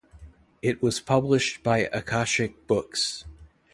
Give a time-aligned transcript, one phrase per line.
[0.63, 3.23] It was published by Akashic Books.